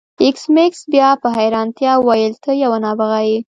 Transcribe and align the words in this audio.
ایس 0.23 0.41
میکس 0.55 0.81
بیا 0.91 1.09
په 1.21 1.27
حیرانتیا 1.37 1.93
وویل 1.99 2.33
ته 2.43 2.51
یو 2.63 2.71
نابغه 2.83 3.19
یې 3.29 3.37